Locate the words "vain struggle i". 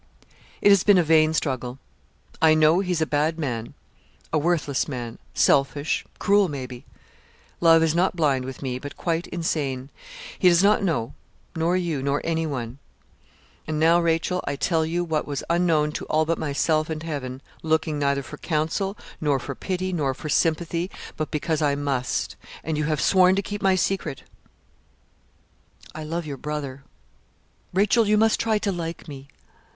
1.03-2.55